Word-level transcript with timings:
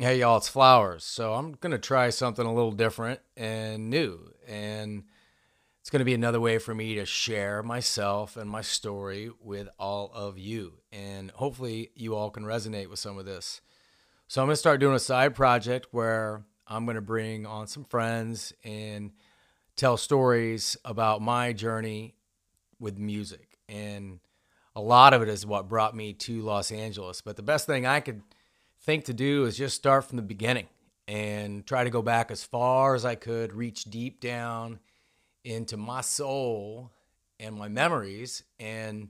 Hey 0.00 0.20
y'all, 0.20 0.36
it's 0.36 0.46
Flowers. 0.46 1.02
So 1.02 1.34
I'm 1.34 1.54
going 1.54 1.72
to 1.72 1.78
try 1.78 2.10
something 2.10 2.46
a 2.46 2.54
little 2.54 2.70
different 2.70 3.18
and 3.36 3.90
new. 3.90 4.32
And 4.46 5.02
it's 5.80 5.90
going 5.90 5.98
to 5.98 6.04
be 6.04 6.14
another 6.14 6.40
way 6.40 6.58
for 6.58 6.72
me 6.72 6.94
to 6.94 7.04
share 7.04 7.64
myself 7.64 8.36
and 8.36 8.48
my 8.48 8.60
story 8.60 9.32
with 9.40 9.68
all 9.76 10.12
of 10.14 10.38
you. 10.38 10.74
And 10.92 11.32
hopefully 11.32 11.90
you 11.96 12.14
all 12.14 12.30
can 12.30 12.44
resonate 12.44 12.88
with 12.88 13.00
some 13.00 13.18
of 13.18 13.24
this. 13.24 13.60
So 14.28 14.40
I'm 14.40 14.46
going 14.46 14.52
to 14.52 14.60
start 14.60 14.78
doing 14.78 14.94
a 14.94 15.00
side 15.00 15.34
project 15.34 15.88
where 15.90 16.44
I'm 16.68 16.84
going 16.84 16.94
to 16.94 17.00
bring 17.00 17.44
on 17.44 17.66
some 17.66 17.82
friends 17.82 18.52
and 18.62 19.10
tell 19.74 19.96
stories 19.96 20.76
about 20.84 21.22
my 21.22 21.52
journey 21.52 22.14
with 22.78 22.98
music. 22.98 23.58
And 23.68 24.20
a 24.76 24.80
lot 24.80 25.12
of 25.12 25.22
it 25.22 25.28
is 25.28 25.44
what 25.44 25.68
brought 25.68 25.96
me 25.96 26.12
to 26.12 26.40
Los 26.42 26.70
Angeles. 26.70 27.20
But 27.20 27.34
the 27.34 27.42
best 27.42 27.66
thing 27.66 27.84
I 27.84 27.98
could 27.98 28.22
think 28.82 29.04
to 29.04 29.12
do 29.12 29.44
is 29.44 29.56
just 29.56 29.76
start 29.76 30.04
from 30.04 30.16
the 30.16 30.22
beginning 30.22 30.66
and 31.06 31.66
try 31.66 31.84
to 31.84 31.90
go 31.90 32.02
back 32.02 32.30
as 32.30 32.44
far 32.44 32.94
as 32.94 33.04
I 33.04 33.14
could, 33.14 33.52
reach 33.52 33.84
deep 33.84 34.20
down 34.20 34.78
into 35.44 35.76
my 35.76 36.02
soul 36.02 36.90
and 37.40 37.56
my 37.56 37.68
memories, 37.68 38.42
and 38.58 39.08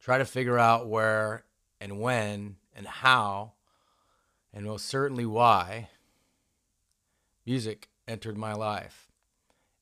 try 0.00 0.18
to 0.18 0.24
figure 0.24 0.58
out 0.58 0.88
where 0.88 1.44
and 1.80 2.00
when 2.00 2.56
and 2.74 2.86
how, 2.86 3.52
and 4.52 4.66
most 4.66 4.86
certainly 4.86 5.24
why, 5.24 5.88
music 7.46 7.88
entered 8.06 8.36
my 8.36 8.52
life. 8.52 9.10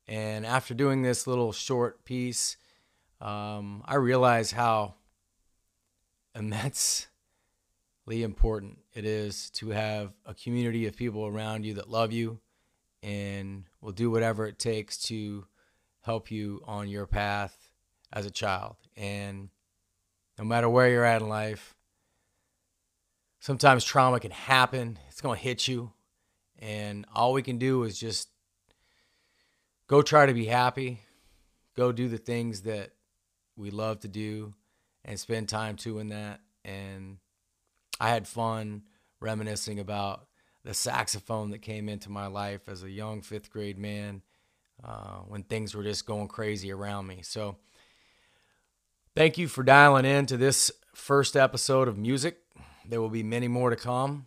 And 0.07 0.47
after 0.47 0.75
doing 0.75 1.03
this 1.03 1.27
little 1.27 1.53
short 1.53 2.05
piece, 2.05 2.57
um, 3.21 3.83
I 3.87 3.97
realized 3.97 4.53
how 4.53 4.95
immense 6.35 7.09
important 8.09 8.79
it 8.95 9.05
is 9.05 9.51
to 9.51 9.71
have 9.71 10.13
a 10.25 10.35
community 10.35 10.87
of 10.87 10.97
people 10.97 11.27
around 11.27 11.65
you 11.65 11.75
that 11.75 11.91
love 11.91 12.13
you 12.13 12.39
and 13.03 13.65
will 13.81 13.93
do 13.93 14.11
whatever 14.11 14.47
it 14.47 14.59
takes 14.59 14.97
to 14.99 15.47
help 16.03 16.31
you 16.31 16.63
on 16.67 16.89
your 16.89 17.07
path 17.07 17.71
as 18.13 18.25
a 18.25 18.31
child. 18.31 18.77
And 18.97 19.51
no 20.39 20.45
matter 20.45 20.69
where 20.69 20.89
you're 20.89 21.05
at 21.05 21.21
in 21.21 21.29
life, 21.29 21.75
sometimes 23.41 23.85
trauma 23.85 24.21
can 24.21 24.31
happen, 24.31 24.99
it's 25.09 25.21
going 25.21 25.37
to 25.37 25.43
hit 25.43 25.67
you. 25.67 25.93
And 26.59 27.05
all 27.15 27.33
we 27.33 27.43
can 27.43 27.59
do 27.59 27.83
is 27.83 27.99
just 27.99 28.29
go 29.89 30.01
try 30.01 30.27
to 30.27 30.35
be 30.35 30.47
happy, 30.47 31.01
go 31.77 31.93
do 31.93 32.09
the 32.09 32.19
things 32.19 32.63
that 32.63 32.93
we 33.57 33.71
love 33.71 34.01
to 34.01 34.09
do, 34.09 34.55
and 35.05 35.19
spend 35.21 35.49
time 35.49 35.77
doing 35.77 36.09
that. 36.09 36.41
And 36.65 37.19
I 38.01 38.09
had 38.11 38.29
fun 38.29 38.83
reminiscing 39.21 39.79
about 39.81 40.27
the 40.65 40.75
saxophone 40.75 41.51
that 41.51 41.63
came 41.63 41.89
into 41.89 42.11
my 42.11 42.27
life 42.27 42.69
as 42.69 42.83
a 42.83 42.91
young 42.91 43.23
fifth 43.23 43.51
grade 43.51 43.79
man 43.79 44.23
uh, 44.85 45.19
when 45.29 45.43
things 45.43 45.75
were 45.75 45.83
just 45.83 46.07
going 46.07 46.29
crazy 46.29 46.73
around 46.73 47.07
me. 47.07 47.21
So, 47.23 47.57
thank 49.15 49.39
you 49.39 49.49
for 49.49 49.63
dialing 49.63 50.05
in 50.05 50.27
to 50.27 50.37
this 50.37 50.71
first 50.95 51.37
episode 51.37 51.89
of 51.89 51.97
music. 51.97 52.39
There 52.89 53.01
will 53.01 53.11
be 53.11 53.23
many 53.23 53.49
more 53.49 53.71
to 53.71 53.77
come. 53.77 54.27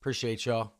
Appreciate 0.00 0.46
y'all. 0.46 0.72